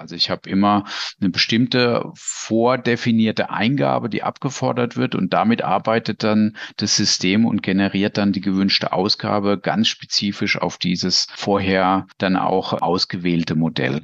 Also 0.00 0.14
ich 0.14 0.30
habe 0.30 0.48
immer 0.48 0.84
eine 1.20 1.28
bestimmte 1.28 2.10
vordefinierte 2.14 3.50
Eingabe, 3.50 4.08
die 4.08 4.22
abgefordert 4.22 4.96
wird 4.96 5.14
und 5.14 5.34
damit 5.34 5.60
arbeitet 5.60 6.22
dann 6.22 6.56
das 6.78 6.96
System 6.96 7.44
und 7.44 7.62
generiert 7.62 8.16
dann 8.16 8.32
die 8.32 8.40
gewünschte 8.40 8.94
Ausgabe 8.94 9.58
ganz 9.58 9.88
spezifisch 9.88 10.56
auf 10.56 10.78
dieses 10.78 11.26
vorher 11.34 12.06
dann 12.16 12.36
auch 12.36 12.80
ausgewählte 12.80 13.56
Modell. 13.56 14.00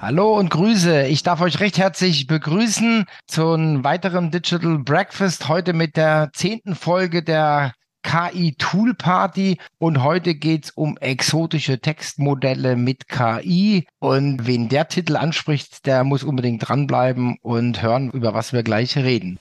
Hallo 0.00 0.38
und 0.38 0.48
Grüße. 0.48 1.08
Ich 1.08 1.22
darf 1.22 1.42
euch 1.42 1.60
recht 1.60 1.76
herzlich 1.76 2.26
begrüßen 2.26 3.04
zu 3.26 3.52
einem 3.52 3.84
weiteren 3.84 4.30
Digital 4.30 4.78
Breakfast. 4.78 5.46
Heute 5.48 5.74
mit 5.74 5.98
der 5.98 6.30
zehnten 6.32 6.74
Folge 6.74 7.22
der 7.22 7.74
KI 8.02 8.54
Tool 8.58 8.94
Party 8.94 9.58
und 9.78 10.02
heute 10.02 10.34
geht's 10.34 10.70
um 10.70 10.96
exotische 10.98 11.80
Textmodelle 11.80 12.76
mit 12.76 13.08
KI 13.08 13.86
und 13.98 14.46
wen 14.46 14.68
der 14.68 14.88
Titel 14.88 15.16
anspricht, 15.16 15.86
der 15.86 16.04
muss 16.04 16.24
unbedingt 16.24 16.68
dranbleiben 16.68 17.36
und 17.42 17.82
hören, 17.82 18.10
über 18.10 18.34
was 18.34 18.52
wir 18.52 18.62
gleich 18.62 18.96
reden. 18.96 19.38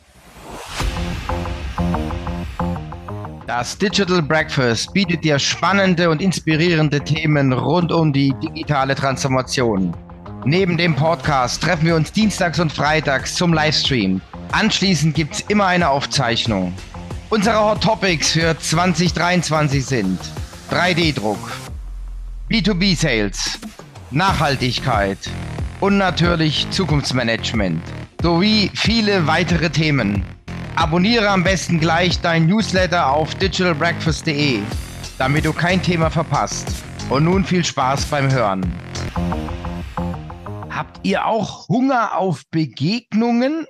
Das 3.47 3.77
Digital 3.77 4.21
Breakfast 4.21 4.93
bietet 4.93 5.23
dir 5.23 5.39
spannende 5.39 6.09
und 6.09 6.21
inspirierende 6.21 7.01
Themen 7.01 7.51
rund 7.51 7.91
um 7.91 8.13
die 8.13 8.33
digitale 8.43 8.93
Transformation. 8.93 9.95
Neben 10.45 10.77
dem 10.77 10.95
Podcast 10.95 11.61
treffen 11.61 11.87
wir 11.87 11.95
uns 11.95 12.11
dienstags 12.11 12.59
und 12.59 12.71
freitags 12.71 13.35
zum 13.35 13.53
Livestream. 13.53 14.21
Anschließend 14.51 15.15
gibt's 15.15 15.41
immer 15.47 15.65
eine 15.65 15.89
Aufzeichnung. 15.89 16.73
Unsere 17.31 17.63
Hot 17.63 17.83
Topics 17.83 18.31
für 18.31 18.57
2023 18.57 19.85
sind 19.85 20.19
3D-Druck, 20.71 21.51
B2B-Sales, 22.49 23.59
Nachhaltigkeit 24.09 25.19
und 25.79 25.99
natürlich 25.99 26.67
Zukunftsmanagement 26.71 27.83
sowie 28.23 28.71
viele 28.73 29.27
weitere 29.27 29.69
Themen. 29.69 30.25
Abonniere 30.75 31.29
am 31.29 31.43
besten 31.43 31.79
gleich 31.79 32.19
dein 32.19 32.47
Newsletter 32.47 33.11
auf 33.11 33.35
digitalbreakfast.de, 33.35 34.61
damit 35.19 35.45
du 35.45 35.53
kein 35.53 35.83
Thema 35.83 36.09
verpasst. 36.09 36.67
Und 37.11 37.25
nun 37.25 37.45
viel 37.45 37.63
Spaß 37.63 38.05
beim 38.05 38.31
Hören. 38.31 38.65
Habt 40.71 40.99
ihr 41.03 41.27
auch 41.27 41.67
Hunger 41.67 42.17
auf 42.17 42.41
Begegnungen 42.49 43.67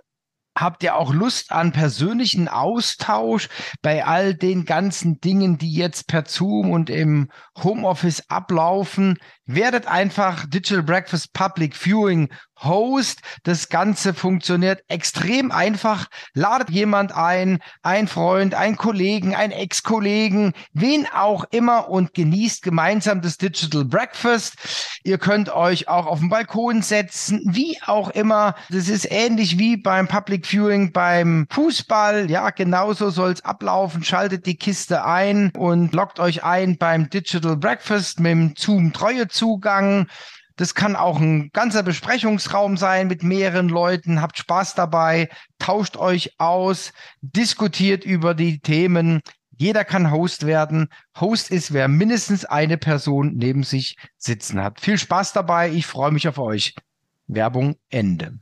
Habt 0.57 0.83
ihr 0.83 0.95
auch 0.95 1.13
Lust 1.13 1.51
an 1.51 1.71
persönlichen 1.71 2.47
Austausch 2.47 3.47
bei 3.81 4.05
all 4.05 4.33
den 4.33 4.65
ganzen 4.65 5.21
Dingen, 5.21 5.57
die 5.57 5.73
jetzt 5.73 6.07
per 6.07 6.25
Zoom 6.25 6.71
und 6.71 6.89
im 6.89 7.29
Homeoffice 7.63 8.29
ablaufen? 8.29 9.17
Werdet 9.51 9.87
einfach 9.87 10.45
Digital 10.45 10.83
Breakfast 10.83 11.33
Public 11.33 11.75
Viewing 11.75 12.29
Host. 12.61 13.21
Das 13.43 13.69
Ganze 13.69 14.13
funktioniert 14.13 14.83
extrem 14.87 15.51
einfach. 15.51 16.05
Ladet 16.35 16.69
jemand 16.69 17.13
ein, 17.13 17.59
ein 17.81 18.07
Freund, 18.07 18.53
ein 18.53 18.75
Kollegen, 18.75 19.33
ein 19.33 19.51
Ex-Kollegen, 19.51 20.53
wen 20.73 21.07
auch 21.07 21.45
immer 21.51 21.89
und 21.89 22.13
genießt 22.13 22.61
gemeinsam 22.61 23.21
das 23.21 23.37
Digital 23.37 23.85
Breakfast. 23.85 24.99
Ihr 25.03 25.17
könnt 25.17 25.49
euch 25.49 25.87
auch 25.87 26.05
auf 26.05 26.19
den 26.19 26.29
Balkon 26.29 26.81
setzen, 26.81 27.41
wie 27.45 27.77
auch 27.85 28.09
immer. 28.09 28.53
Das 28.69 28.87
ist 28.87 29.07
ähnlich 29.09 29.57
wie 29.57 29.77
beim 29.77 30.07
Public 30.07 30.45
Viewing 30.45 30.91
beim 30.91 31.47
Fußball. 31.49 32.29
Ja, 32.29 32.49
genauso 32.51 33.09
soll 33.09 33.31
es 33.31 33.43
ablaufen. 33.43 34.03
Schaltet 34.03 34.45
die 34.45 34.57
Kiste 34.57 35.05
ein 35.05 35.51
und 35.57 35.93
loggt 35.93 36.19
euch 36.19 36.43
ein 36.43 36.77
beim 36.77 37.09
Digital 37.09 37.57
Breakfast 37.57 38.19
mit 38.19 38.31
dem 38.31 38.55
Zoom-Treue-Zugang. 39.39 40.07
Das 40.55 40.75
kann 40.75 40.97
auch 40.97 41.19
ein 41.19 41.51
ganzer 41.53 41.83
Besprechungsraum 41.83 42.75
sein 42.75 43.07
mit 43.07 43.23
mehreren 43.23 43.69
Leuten. 43.69 44.21
Habt 44.21 44.37
Spaß 44.37 44.75
dabei, 44.75 45.29
tauscht 45.57 45.95
euch 45.95 46.33
aus, 46.37 46.91
diskutiert 47.21 48.03
über 48.03 48.33
die 48.33 48.59
Themen. 48.59 49.21
Jeder 49.57 49.85
kann 49.85 50.11
Host 50.11 50.45
werden. 50.45 50.89
Host 51.19 51.49
ist, 51.49 51.73
wer 51.73 51.87
mindestens 51.87 52.43
eine 52.43 52.77
Person 52.77 53.35
neben 53.35 53.63
sich 53.63 53.95
sitzen 54.17 54.61
hat. 54.61 54.81
Viel 54.81 54.97
Spaß 54.97 55.33
dabei. 55.33 55.69
Ich 55.69 55.85
freue 55.85 56.11
mich 56.11 56.27
auf 56.27 56.39
euch. 56.39 56.75
Werbung 57.27 57.75
Ende. 57.89 58.39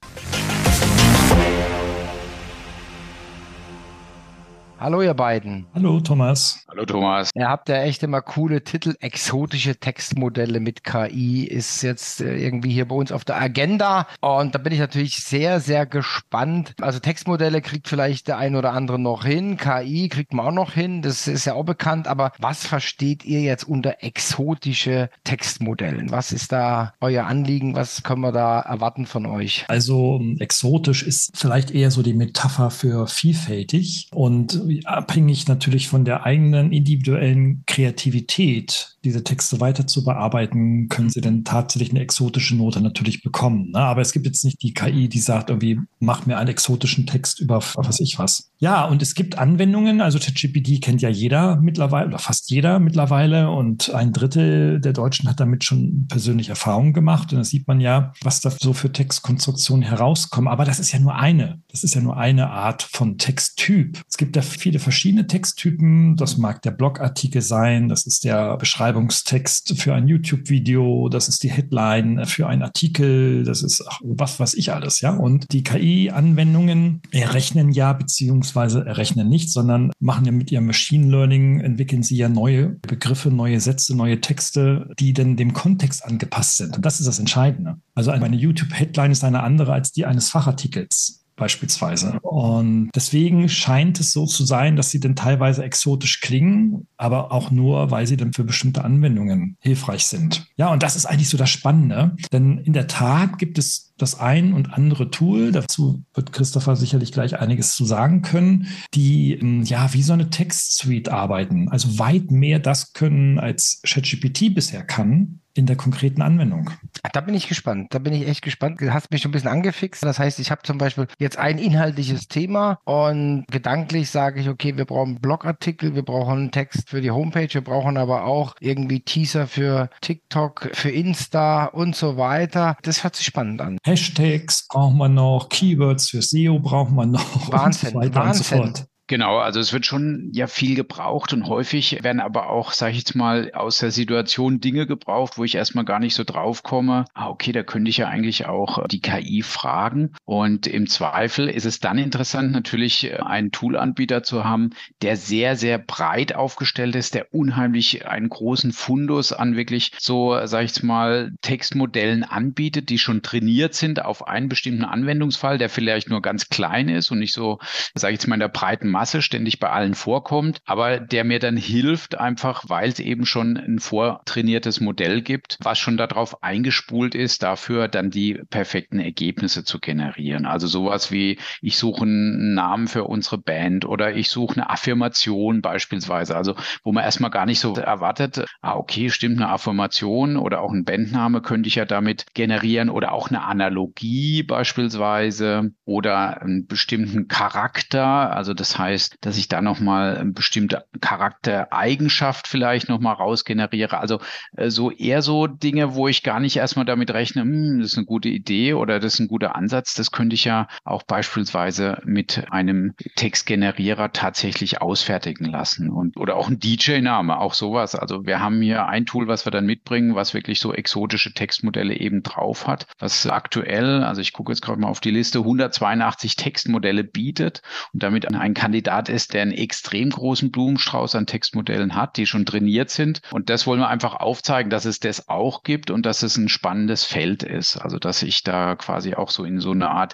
Hallo 4.80 5.02
ihr 5.02 5.16
beiden. 5.16 5.66
Hallo 5.74 6.00
Thomas. 6.02 6.64
Hallo 6.70 6.86
Thomas. 6.86 7.32
Ihr 7.34 7.50
habt 7.50 7.68
ja 7.68 7.78
echt 7.78 8.04
immer 8.04 8.22
coole 8.22 8.64
Titel. 8.64 8.94
Exotische 9.00 9.76
Textmodelle 9.76 10.60
mit 10.60 10.84
KI 10.84 11.46
ist 11.46 11.82
jetzt 11.82 12.22
äh, 12.22 12.38
irgendwie 12.38 12.70
hier 12.70 12.88
bei 12.88 12.94
uns 12.94 13.12
auf 13.12 13.26
der 13.26 13.42
Agenda. 13.42 14.06
Und 14.22 14.54
da 14.54 14.60
bin 14.60 14.72
ich 14.72 14.80
natürlich 14.80 15.16
sehr, 15.16 15.60
sehr 15.62 15.88
gespannt. 15.88 16.76
Also 16.80 17.00
Textmodelle 17.00 17.62
kriegt 17.62 17.88
vielleicht 17.88 18.28
der 18.28 18.38
ein 18.38 18.56
oder 18.56 18.74
andere 18.74 19.00
noch 19.00 19.26
hin. 19.26 19.58
KI 19.58 20.10
kriegt 20.10 20.34
man 20.34 20.46
auch 20.46 20.52
noch 20.52 20.74
hin. 20.74 21.02
Das 21.02 21.28
ist 21.28 21.46
ja 21.46 21.56
auch 21.56 21.66
bekannt. 21.66 22.08
Aber 22.08 22.32
was 22.38 22.68
versteht 22.68 23.26
ihr 23.26 23.42
jetzt 23.42 23.64
unter 23.68 24.04
exotische 24.04 25.10
Textmodellen? 25.24 26.12
Was 26.12 26.32
ist 26.32 26.52
da 26.52 26.94
euer 27.02 27.26
Anliegen? 27.26 27.76
Was 27.76 28.04
können 28.04 28.22
wir 28.22 28.32
da 28.32 28.60
erwarten 28.60 29.08
von 29.08 29.26
euch? 29.26 29.66
Also 29.70 30.22
exotisch 30.38 31.02
ist 31.02 31.32
vielleicht 31.36 31.72
eher 31.72 31.90
so 31.90 32.04
die 32.04 32.14
Metapher 32.14 32.70
für 32.70 33.08
vielfältig 33.08 34.10
und 34.14 34.67
abhängig 34.86 35.48
natürlich 35.48 35.88
von 35.88 36.06
der 36.06 36.26
eigenen 36.26 36.72
individuellen 36.72 37.64
Kreativität, 37.66 38.98
diese 39.04 39.24
Texte 39.24 39.60
weiter 39.60 39.88
zu 39.88 40.04
bearbeiten, 40.04 40.90
können 40.90 41.10
sie 41.10 41.22
dann 41.22 41.44
tatsächlich 41.44 41.92
eine 41.92 42.02
exotische 42.02 42.56
Note 42.56 42.82
natürlich 42.82 43.24
bekommen. 43.24 43.72
Ne? 43.72 43.80
Aber 43.80 44.02
es 44.02 44.12
gibt 44.12 44.26
jetzt 44.26 44.44
nicht 44.44 44.62
die 44.62 44.74
KI, 44.74 45.08
die 45.08 45.20
sagt 45.20 45.50
irgendwie, 45.50 45.80
mach 46.00 46.26
mir 46.26 46.38
einen 46.38 46.50
exotischen 46.50 47.08
Text 47.08 47.40
über 47.40 47.62
was 47.76 48.00
ich 48.00 48.20
was. 48.20 48.52
Ja, 48.60 48.86
und 48.86 49.02
es 49.02 49.14
gibt 49.14 49.38
Anwendungen, 49.38 50.02
also 50.02 50.18
ChatGPT 50.18 50.82
kennt 50.82 51.02
ja 51.02 51.10
jeder 51.10 51.58
mittlerweile 51.58 52.08
oder 52.08 52.20
fast 52.20 52.50
jeder 52.50 52.80
mittlerweile 52.80 53.52
und 53.52 53.94
ein 53.94 54.14
Drittel 54.14 54.82
der 54.82 54.94
Deutschen 54.94 55.30
hat 55.30 55.40
damit 55.40 55.64
schon 55.64 56.08
persönlich 56.08 56.50
Erfahrungen 56.50 56.94
gemacht 56.94 57.32
und 57.32 57.38
da 57.38 57.44
sieht 57.44 57.68
man 57.68 57.80
ja, 57.80 58.14
was 58.24 58.42
da 58.42 58.50
so 58.50 58.74
für 58.74 58.92
Textkonstruktionen 58.92 59.84
herauskommen. 59.84 60.48
Aber 60.48 60.66
das 60.66 60.80
ist 60.80 60.92
ja 60.92 61.00
nur 61.00 61.16
eine, 61.16 61.62
das 61.70 61.84
ist 61.84 61.94
ja 61.94 62.02
nur 62.02 62.18
eine 62.18 62.50
Art 62.50 62.82
von 62.82 63.18
Texttyp. 63.18 64.02
Es 64.08 64.18
gibt 64.18 64.36
ja 64.36 64.42
viele 64.42 64.57
verschiedene 64.58 65.28
Texttypen. 65.28 66.16
Das 66.16 66.38
mag 66.38 66.62
der 66.62 66.72
Blogartikel 66.72 67.42
sein, 67.42 67.90
das 67.90 68.06
ist 68.06 68.24
der 68.24 68.58
Beschreibungstext 68.58 69.80
für 69.80 69.94
ein 69.94 70.08
YouTube-Video, 70.08 71.10
das 71.10 71.30
ist 71.30 71.44
die 71.44 71.52
Headline 71.52 72.26
für 72.26 72.48
einen 72.48 72.64
Artikel, 72.64 73.44
das 73.44 73.64
ist 73.64 73.84
ach, 73.88 74.00
was 74.04 74.40
weiß 74.40 74.54
ich 74.56 74.74
alles, 74.74 75.02
ja. 75.02 75.12
Und 75.12 75.52
die 75.52 75.64
KI-Anwendungen 75.64 77.02
errechnen 77.12 77.72
ja 77.72 77.94
beziehungsweise 77.94 78.86
errechnen 78.86 79.30
nicht, 79.30 79.52
sondern 79.52 79.92
machen 80.00 80.26
ja 80.26 80.32
mit 80.32 80.52
ihrem 80.52 80.66
Machine 80.66 81.10
Learning, 81.10 81.60
entwickeln 81.60 82.04
sie 82.04 82.18
ja 82.18 82.30
neue 82.30 82.70
Begriffe, 82.70 83.30
neue 83.30 83.60
Sätze, 83.60 83.96
neue 83.96 84.22
Texte, 84.22 84.90
die 85.00 85.14
dann 85.14 85.38
dem 85.38 85.54
Kontext 85.54 86.04
angepasst 86.06 86.58
sind. 86.58 86.76
Und 86.76 86.86
das 86.86 87.00
ist 87.00 87.08
das 87.08 87.20
Entscheidende. 87.20 87.78
Also 87.96 88.12
eine 88.12 88.36
YouTube-Headline 88.36 89.12
ist 89.12 89.24
eine 89.24 89.44
andere 89.44 89.74
als 89.74 89.92
die 89.92 90.06
eines 90.06 90.30
Fachartikels 90.30 91.24
beispielsweise. 91.38 92.20
Und 92.22 92.90
deswegen 92.94 93.48
scheint 93.48 94.00
es 94.02 94.12
so 94.12 94.26
zu 94.26 94.44
sein, 94.44 94.76
dass 94.76 94.92
sie 94.92 95.00
dann 95.00 95.16
teilweise 95.16 95.64
exotisch 95.64 96.20
klingen, 96.20 96.88
aber 96.98 97.32
auch 97.32 97.52
nur, 97.52 97.92
weil 97.92 98.06
sie 98.06 98.18
dann 98.18 98.34
für 98.34 98.44
bestimmte 98.44 98.84
Anwendungen 98.84 99.56
hilfreich 99.62 100.08
sind. 100.08 100.48
Ja, 100.58 100.72
und 100.74 100.84
das 100.84 100.98
ist 100.98 101.06
eigentlich 101.06 101.30
so 101.30 101.38
das 101.38 101.50
Spannende, 101.50 102.16
denn 102.34 102.58
in 102.58 102.74
der 102.74 102.88
Tat 102.88 103.38
gibt 103.38 103.58
es 103.58 103.94
das 103.98 104.20
ein 104.20 104.54
und 104.54 104.74
andere 104.74 105.10
Tool, 105.10 105.52
dazu 105.52 106.04
wird 106.14 106.32
Christopher 106.32 106.76
sicherlich 106.76 107.12
gleich 107.12 107.40
einiges 107.40 107.76
zu 107.76 107.86
sagen 107.86 108.22
können, 108.22 108.68
die 108.94 109.34
ähm, 109.34 109.64
ja 109.64 109.94
wie 109.94 110.04
so 110.04 110.14
eine 110.14 110.30
Textsuite 110.30 111.12
arbeiten, 111.12 111.70
also 111.70 111.98
weit 111.98 112.32
mehr 112.32 112.60
das 112.60 112.94
können, 112.94 113.40
als 113.40 113.82
ChatGPT 113.86 114.54
bisher 114.54 114.84
kann 114.84 115.40
in 115.54 115.66
der 115.66 115.76
konkreten 115.76 116.22
Anwendung. 116.22 116.70
Da 117.14 117.22
bin 117.22 117.36
ich 117.36 117.48
gespannt. 117.48 117.94
Da 117.94 118.00
bin 118.00 118.14
ich 118.14 118.28
echt 118.28 118.42
gespannt. 118.42 118.82
Du 118.82 118.94
hast 118.94 119.12
mich 119.12 119.22
schon 119.22 119.30
ein 119.30 119.34
bisschen 119.34 119.50
angefixt. 119.50 120.04
Das 120.04 120.20
heißt, 120.20 120.40
ich 120.40 120.52
habe 120.52 120.62
zum 120.64 120.78
Beispiel 120.78 121.08
jetzt 121.20 121.38
ein 121.38 121.58
inhaltliches 121.58 122.28
Thema 122.28 122.80
und 122.86 123.46
gedanklich 123.52 124.10
sage 124.10 124.42
ich, 124.42 124.50
okay, 124.50 124.78
wir 124.78 124.86
brauchen 124.86 125.20
Blogartikel, 125.20 125.96
wir 125.96 126.04
brauchen 126.04 126.38
einen 126.38 126.52
Text 126.52 126.90
für 126.90 127.02
die 127.02 127.12
Homepage, 127.12 127.54
wir 127.54 127.64
brauchen 127.64 127.98
aber 127.98 128.26
auch 128.26 128.56
irgendwie 128.60 129.02
Teaser 129.02 129.48
für 129.48 129.90
TikTok, 130.02 130.70
für 130.74 130.90
Insta 130.90 131.66
und 131.66 131.96
so 131.96 132.18
weiter. 132.18 132.78
Das 132.84 133.04
hört 133.04 133.16
sich 133.16 133.26
spannend 133.26 133.62
an. 133.62 133.78
Hashtags 133.86 134.68
brauchen 134.68 134.98
wir 134.98 135.10
noch, 135.10 135.50
Keywords 135.50 136.10
für 136.10 136.22
SEO 136.22 136.60
brauchen 136.60 136.96
wir 136.96 137.06
noch. 137.06 137.52
Wahnsinn, 137.52 137.96
und 137.96 138.04
so 138.06 138.16
Wahnsinn. 138.16 138.74
Genau, 139.10 139.38
also 139.38 139.62
es 139.62 139.72
wird 139.72 139.86
schon 139.86 140.32
ja 140.34 140.48
viel 140.48 140.76
gebraucht 140.76 141.32
und 141.32 141.48
häufig 141.48 142.04
werden 142.04 142.20
aber 142.20 142.50
auch, 142.50 142.74
sage 142.74 142.92
ich 142.92 142.98
jetzt 142.98 143.16
mal, 143.16 143.54
aus 143.54 143.80
der 143.80 143.92
Situation 143.92 144.60
Dinge 144.60 144.86
gebraucht, 144.86 145.38
wo 145.38 145.46
ich 145.46 145.56
erstmal 145.56 145.86
gar 145.86 146.00
nicht 146.00 146.14
so 146.14 146.26
drauf 146.26 146.62
komme. 146.62 147.06
Ah, 147.14 147.30
okay, 147.30 147.54
da 147.54 147.64
könnte 147.64 147.90
ich 147.90 147.96
ja 147.96 148.10
eigentlich 148.10 148.48
auch 148.48 148.86
die 148.88 149.00
KI 149.00 149.44
fragen. 149.44 150.12
Und 150.26 150.68
im 150.68 150.88
Zweifel 150.88 151.48
ist 151.48 151.66
es 151.66 151.80
dann 151.80 151.98
interessant, 151.98 152.52
natürlich 152.52 153.18
einen 153.22 153.52
Toolanbieter 153.52 154.24
zu 154.24 154.44
haben, 154.44 154.72
der 155.02 155.16
sehr, 155.16 155.56
sehr 155.56 155.78
breit 155.78 156.36
aufgestellt 156.36 156.94
ist, 156.98 157.16
der 157.16 157.34
unheimlich 157.34 158.08
einen 158.08 158.28
großen 158.28 158.74
Fundus 158.74 159.32
an 159.32 159.56
wirklich 159.56 159.94
so, 159.98 160.38
sage 160.46 160.66
ich 160.66 160.72
jetzt 160.72 160.84
mal, 160.84 161.32
Textmodellen 161.42 162.26
anbietet, 162.26 162.90
die 162.90 163.00
schon 163.00 163.22
trainiert 163.22 163.74
sind 163.74 164.04
auf 164.04 164.28
einen 164.28 164.50
bestimmten 164.50 164.84
Anwendungsfall, 164.84 165.58
der 165.58 165.70
vielleicht 165.70 166.10
nur 166.10 166.22
ganz 166.22 166.50
klein 166.50 166.90
ist 166.90 167.10
und 167.10 167.20
nicht 167.20 167.34
so, 167.34 167.60
sage 167.96 168.14
ich 168.14 168.20
jetzt 168.20 168.28
mal, 168.28 168.36
in 168.36 168.42
der 168.42 168.50
breiten 168.50 168.97
Masse 168.98 169.22
ständig 169.22 169.60
bei 169.60 169.70
allen 169.70 169.94
vorkommt, 169.94 170.60
aber 170.66 171.00
der 171.00 171.24
mir 171.24 171.38
dann 171.38 171.56
hilft, 171.56 172.20
einfach 172.20 172.64
weil 172.68 172.90
es 172.90 173.00
eben 173.00 173.28
schon 173.28 173.56
ein 173.56 173.78
vortrainiertes 173.78 174.82
Modell 174.82 175.22
gibt, 175.22 175.60
was 175.62 175.78
schon 175.78 175.98
darauf 175.98 176.42
eingespult 176.42 177.14
ist, 177.14 177.44
dafür 177.44 177.90
dann 177.90 178.10
die 178.10 178.42
perfekten 178.50 179.00
Ergebnisse 179.00 179.64
zu 179.64 179.78
generieren. 179.78 180.48
Also 180.48 180.66
sowas 180.66 181.12
wie, 181.12 181.38
ich 181.62 181.78
suche 181.78 182.06
einen 182.06 182.56
Namen 182.56 182.88
für 182.88 183.04
unsere 183.04 183.38
Band 183.38 183.86
oder 183.86 184.16
ich 184.16 184.32
suche 184.32 184.56
eine 184.56 184.72
Affirmation 184.72 185.62
beispielsweise, 185.62 186.36
also 186.36 186.56
wo 186.84 186.92
man 186.92 187.04
erstmal 187.04 187.30
gar 187.30 187.46
nicht 187.46 187.60
so 187.60 187.76
erwartet, 187.76 188.46
ah, 188.62 188.78
okay, 188.78 189.12
stimmt, 189.12 189.38
eine 189.38 189.50
Affirmation 189.50 190.38
oder 190.38 190.62
auch 190.62 190.72
ein 190.72 190.86
Bandname 190.86 191.44
könnte 191.44 191.70
ich 191.70 191.76
ja 191.76 191.86
damit 191.86 192.34
generieren 192.34 192.90
oder 192.90 193.12
auch 193.12 193.30
eine 193.30 193.44
Analogie 193.44 194.42
beispielsweise 194.42 195.70
oder 195.86 196.42
einen 196.42 196.66
bestimmten 196.66 197.28
Charakter, 197.28 198.36
also 198.36 198.56
das 198.56 198.80
heißt, 198.80 198.87
heißt, 198.88 199.18
dass 199.22 199.38
ich 199.38 199.48
da 199.48 199.62
nochmal 199.62 200.18
eine 200.18 200.32
bestimmte 200.32 200.86
Charaktereigenschaft 201.02 202.48
vielleicht 202.48 202.90
nochmal 202.90 203.16
rausgeneriere. 203.16 204.00
Also 204.00 204.20
äh, 204.56 204.70
so 204.70 204.92
eher 204.92 205.22
so 205.22 205.48
Dinge, 205.48 205.96
wo 205.96 206.08
ich 206.08 206.24
gar 206.24 206.40
nicht 206.40 206.58
erstmal 206.58 206.86
damit 206.86 207.12
rechne, 207.12 207.42
hm, 207.42 207.80
das 207.80 207.92
ist 207.92 207.98
eine 207.98 208.06
gute 208.06 208.30
Idee 208.30 208.74
oder 208.74 209.00
das 209.00 209.16
ist 209.16 209.20
ein 209.20 209.28
guter 209.28 209.56
Ansatz. 209.56 209.94
Das 209.94 210.12
könnte 210.12 210.36
ich 210.36 210.46
ja 210.46 210.68
auch 210.86 211.04
beispielsweise 211.04 212.02
mit 212.06 212.46
einem 212.52 212.94
Textgenerierer 213.16 214.14
tatsächlich 214.14 214.82
ausfertigen 214.82 215.46
lassen. 215.46 215.90
Und, 215.90 216.18
oder 216.18 216.38
auch 216.38 216.50
ein 216.50 216.60
DJ-Name, 216.60 217.40
auch 217.40 217.54
sowas. 217.54 217.96
Also 217.96 218.26
wir 218.26 218.40
haben 218.40 218.62
hier 218.62 218.88
ein 218.88 219.06
Tool, 219.06 219.28
was 219.28 219.46
wir 219.46 219.52
dann 219.52 219.66
mitbringen, 219.66 220.16
was 220.16 220.34
wirklich 220.34 220.60
so 220.60 220.74
exotische 220.74 221.34
Textmodelle 221.34 221.96
eben 221.96 222.24
drauf 222.24 222.68
hat, 222.68 222.88
was 223.00 223.28
aktuell, 223.28 224.04
also 224.04 224.22
ich 224.22 224.34
gucke 224.34 224.52
jetzt 224.52 224.62
gerade 224.62 224.80
mal 224.80 224.88
auf 224.88 225.02
die 225.02 225.12
Liste, 225.12 225.40
182 225.40 226.36
Textmodelle 226.36 227.04
bietet 227.04 227.62
und 227.94 228.04
damit 228.04 228.34
ein 228.34 228.54
Kandidat 228.54 228.77
Kandidat 228.78 229.10
ist, 229.10 229.34
der 229.34 229.42
einen 229.42 229.54
extrem 229.54 230.12
großen 230.12 230.52
Blumenstrauß 230.52 231.16
an 231.16 231.26
Textmodellen 231.26 231.96
hat, 231.96 232.16
die 232.16 232.28
schon 232.28 232.46
trainiert 232.46 232.92
sind. 232.92 233.22
Und 233.32 233.50
das 233.50 233.66
wollen 233.66 233.80
wir 233.80 233.88
einfach 233.88 234.14
aufzeigen, 234.14 234.70
dass 234.70 234.86
es 234.86 235.00
das 235.00 235.30
auch 235.30 235.64
gibt 235.64 235.90
und 235.90 236.06
dass 236.06 236.22
es 236.22 236.38
ein 236.38 236.48
spannendes 236.48 237.04
Feld 237.04 237.42
ist. 237.42 237.78
Also 237.78 237.98
dass 237.98 238.22
ich 238.22 238.44
da 238.44 238.76
quasi 238.76 239.16
auch 239.16 239.32
so 239.32 239.46
in 239.46 239.60
so 239.60 239.72
eine 239.72 239.90
Art 239.90 240.14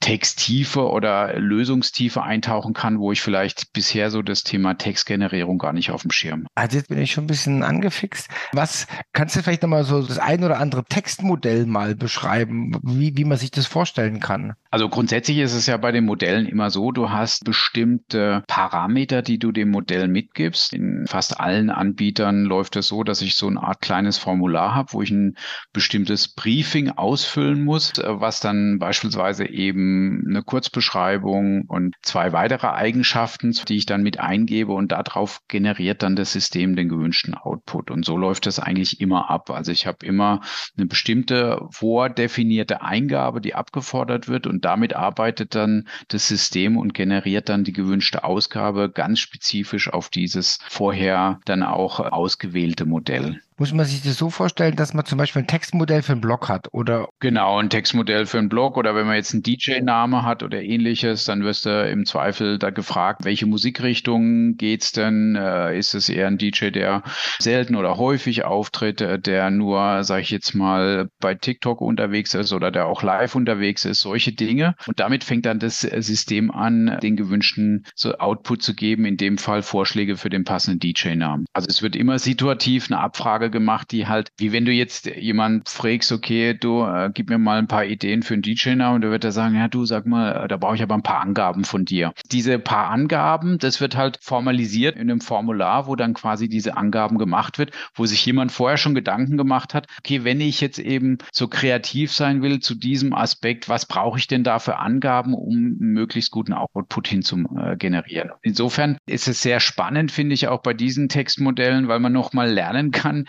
Texttiefe 0.00 0.90
oder 0.90 1.38
Lösungstiefe 1.38 2.24
eintauchen 2.24 2.74
kann, 2.74 2.98
wo 2.98 3.12
ich 3.12 3.22
vielleicht 3.22 3.72
bisher 3.72 4.10
so 4.10 4.22
das 4.22 4.42
Thema 4.42 4.74
Textgenerierung 4.74 5.58
gar 5.58 5.72
nicht 5.72 5.92
auf 5.92 6.02
dem 6.02 6.10
Schirm. 6.10 6.48
Also 6.56 6.78
jetzt 6.78 6.88
bin 6.88 6.98
ich 6.98 7.12
schon 7.12 7.24
ein 7.24 7.28
bisschen 7.28 7.62
angefixt. 7.62 8.28
Was 8.50 8.88
kannst 9.12 9.36
du 9.36 9.42
vielleicht 9.42 9.62
nochmal 9.62 9.84
so 9.84 10.02
das 10.02 10.18
ein 10.18 10.42
oder 10.42 10.58
andere 10.58 10.84
Textmodell 10.84 11.64
mal 11.64 11.94
beschreiben, 11.94 12.72
wie, 12.82 13.16
wie 13.16 13.24
man 13.24 13.38
sich 13.38 13.52
das 13.52 13.66
vorstellen 13.66 14.18
kann? 14.18 14.54
Also 14.72 14.88
grundsätzlich 14.88 15.38
ist 15.38 15.54
es 15.54 15.66
ja 15.66 15.76
bei 15.76 15.92
den 15.92 16.04
Modellen 16.04 16.46
immer 16.46 16.70
so, 16.70 16.90
du 16.90 17.10
hast 17.10 17.44
bestimmt 17.44 17.99
bestimmte 18.00 18.44
Parameter, 18.46 19.22
die 19.22 19.38
du 19.38 19.52
dem 19.52 19.70
Modell 19.70 20.08
mitgibst. 20.08 20.72
In 20.72 21.06
fast 21.06 21.38
allen 21.38 21.70
Anbietern 21.70 22.44
läuft 22.44 22.76
es 22.76 22.88
so, 22.88 23.04
dass 23.04 23.22
ich 23.22 23.34
so 23.34 23.46
eine 23.46 23.62
Art 23.62 23.80
kleines 23.80 24.18
Formular 24.18 24.74
habe, 24.74 24.92
wo 24.92 25.02
ich 25.02 25.10
ein 25.10 25.36
bestimmtes 25.72 26.28
Briefing 26.28 26.90
ausfüllen 26.90 27.64
muss, 27.64 27.92
was 28.04 28.40
dann 28.40 28.78
beispielsweise 28.78 29.46
eben 29.46 30.24
eine 30.28 30.42
Kurzbeschreibung 30.42 31.64
und 31.66 31.94
zwei 32.02 32.32
weitere 32.32 32.68
Eigenschaften, 32.68 33.52
die 33.68 33.76
ich 33.76 33.86
dann 33.86 34.02
mit 34.02 34.20
eingebe 34.20 34.72
und 34.72 34.92
darauf 34.92 35.40
generiert 35.48 36.02
dann 36.02 36.16
das 36.16 36.32
System 36.32 36.76
den 36.76 36.88
gewünschten 36.88 37.34
Output. 37.34 37.90
Und 37.90 38.04
so 38.04 38.16
läuft 38.16 38.46
das 38.46 38.58
eigentlich 38.58 39.00
immer 39.00 39.30
ab. 39.30 39.50
Also 39.50 39.72
ich 39.72 39.86
habe 39.86 40.04
immer 40.06 40.40
eine 40.76 40.86
bestimmte 40.86 41.60
vordefinierte 41.70 42.82
Eingabe, 42.82 43.40
die 43.40 43.54
abgefordert 43.54 44.28
wird 44.28 44.46
und 44.46 44.64
damit 44.64 44.94
arbeitet 44.94 45.54
dann 45.54 45.86
das 46.08 46.28
System 46.28 46.76
und 46.76 46.94
generiert 46.94 47.48
dann 47.48 47.64
die 47.64 47.72
gewünschte 47.90 48.22
Ausgabe 48.22 48.88
ganz 48.88 49.18
spezifisch 49.18 49.92
auf 49.92 50.10
dieses 50.10 50.60
vorher 50.68 51.40
dann 51.44 51.64
auch 51.64 51.98
ausgewählte 51.98 52.86
Modell. 52.86 53.40
Muss 53.60 53.74
man 53.74 53.84
sich 53.84 54.00
das 54.00 54.16
so 54.16 54.30
vorstellen, 54.30 54.74
dass 54.74 54.94
man 54.94 55.04
zum 55.04 55.18
Beispiel 55.18 55.42
ein 55.42 55.46
Textmodell 55.46 56.00
für 56.00 56.12
einen 56.12 56.22
Blog 56.22 56.48
hat 56.48 56.68
oder? 56.72 57.10
Genau, 57.20 57.58
ein 57.58 57.68
Textmodell 57.68 58.24
für 58.24 58.38
einen 58.38 58.48
Blog 58.48 58.78
oder 58.78 58.94
wenn 58.94 59.06
man 59.06 59.16
jetzt 59.16 59.34
einen 59.34 59.42
DJ-Name 59.42 60.22
hat 60.24 60.42
oder 60.42 60.62
ähnliches, 60.62 61.26
dann 61.26 61.44
wirst 61.44 61.66
du 61.66 61.90
im 61.90 62.06
Zweifel 62.06 62.58
da 62.58 62.70
gefragt, 62.70 63.26
welche 63.26 63.44
Musikrichtung 63.44 64.56
geht's 64.56 64.92
denn? 64.92 65.36
Äh, 65.36 65.78
ist 65.78 65.92
es 65.92 66.08
eher 66.08 66.28
ein 66.28 66.38
DJ, 66.38 66.70
der 66.70 67.02
selten 67.38 67.76
oder 67.76 67.98
häufig 67.98 68.46
auftritt, 68.46 69.02
äh, 69.02 69.18
der 69.18 69.50
nur, 69.50 70.04
sage 70.04 70.22
ich 70.22 70.30
jetzt 70.30 70.54
mal, 70.54 71.10
bei 71.20 71.34
TikTok 71.34 71.82
unterwegs 71.82 72.32
ist 72.32 72.54
oder 72.54 72.70
der 72.70 72.86
auch 72.86 73.02
live 73.02 73.34
unterwegs 73.34 73.84
ist, 73.84 74.00
solche 74.00 74.32
Dinge. 74.32 74.74
Und 74.86 75.00
damit 75.00 75.22
fängt 75.22 75.44
dann 75.44 75.58
das 75.58 75.80
System 75.82 76.50
an, 76.50 76.98
den 77.02 77.14
gewünschten 77.14 77.84
Output 78.20 78.62
zu 78.62 78.74
geben, 78.74 79.04
in 79.04 79.18
dem 79.18 79.36
Fall 79.36 79.60
Vorschläge 79.60 80.16
für 80.16 80.30
den 80.30 80.44
passenden 80.44 80.80
DJ-Namen. 80.80 81.44
Also 81.52 81.66
es 81.68 81.82
wird 81.82 81.94
immer 81.94 82.18
situativ 82.18 82.90
eine 82.90 83.00
Abfrage 83.00 83.49
gemacht, 83.50 83.90
die 83.92 84.06
halt, 84.06 84.30
wie 84.38 84.52
wenn 84.52 84.64
du 84.64 84.72
jetzt 84.72 85.06
jemand 85.06 85.68
fragst, 85.68 86.12
okay, 86.12 86.54
du 86.54 86.84
äh, 86.84 87.10
gib 87.12 87.28
mir 87.28 87.38
mal 87.38 87.58
ein 87.58 87.68
paar 87.68 87.84
Ideen 87.84 88.22
für 88.22 88.34
einen 88.34 88.42
DJ-Namen, 88.42 88.96
und 88.96 89.00
der 89.02 89.10
wird 89.10 89.24
er 89.24 89.32
sagen, 89.32 89.54
ja, 89.54 89.68
du 89.68 89.84
sag 89.84 90.06
mal, 90.06 90.44
äh, 90.44 90.48
da 90.48 90.56
brauche 90.56 90.76
ich 90.76 90.82
aber 90.82 90.94
ein 90.94 91.02
paar 91.02 91.20
Angaben 91.20 91.64
von 91.64 91.84
dir. 91.84 92.12
Diese 92.30 92.58
paar 92.58 92.88
Angaben, 92.90 93.58
das 93.58 93.80
wird 93.80 93.96
halt 93.96 94.18
formalisiert 94.20 94.96
in 94.96 95.10
einem 95.10 95.20
Formular, 95.20 95.86
wo 95.86 95.96
dann 95.96 96.14
quasi 96.14 96.48
diese 96.48 96.76
Angaben 96.76 97.18
gemacht 97.18 97.58
wird, 97.58 97.72
wo 97.94 98.06
sich 98.06 98.24
jemand 98.24 98.52
vorher 98.52 98.76
schon 98.76 98.94
Gedanken 98.94 99.36
gemacht 99.36 99.74
hat, 99.74 99.86
okay, 99.98 100.24
wenn 100.24 100.40
ich 100.40 100.60
jetzt 100.60 100.78
eben 100.78 101.18
so 101.32 101.48
kreativ 101.48 102.12
sein 102.12 102.42
will 102.42 102.60
zu 102.60 102.74
diesem 102.74 103.14
Aspekt, 103.14 103.68
was 103.68 103.86
brauche 103.86 104.18
ich 104.18 104.26
denn 104.26 104.44
da 104.44 104.58
für 104.58 104.78
Angaben, 104.78 105.34
um 105.34 105.76
möglichst 105.78 106.30
guten 106.30 106.52
Output 106.52 107.08
hin 107.08 107.22
zu 107.22 107.36
äh, 107.58 107.76
generieren? 107.76 108.30
Insofern 108.42 108.98
ist 109.06 109.28
es 109.28 109.42
sehr 109.42 109.60
spannend, 109.60 110.12
finde 110.12 110.34
ich, 110.34 110.48
auch 110.48 110.62
bei 110.62 110.74
diesen 110.74 111.08
Textmodellen, 111.08 111.88
weil 111.88 112.00
man 112.00 112.12
nochmal 112.12 112.50
lernen 112.50 112.90
kann, 112.90 113.26